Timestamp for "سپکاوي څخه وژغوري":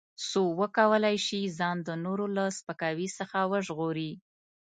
2.57-4.11